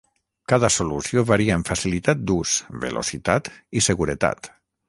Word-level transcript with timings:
Cada 0.51 0.71
solució 0.75 1.25
varia 1.33 1.59
en 1.59 1.67
facilitat 1.69 2.25
d'ús, 2.31 2.57
velocitat 2.87 3.55
i 3.81 3.89
seguretat. 3.91 4.55